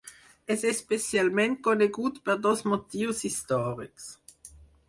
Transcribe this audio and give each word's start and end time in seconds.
És 0.53 0.63
especialment 0.69 1.53
conegut 1.69 2.19
per 2.31 2.39
dos 2.47 2.65
motius 2.73 3.23
històrics. 3.31 4.13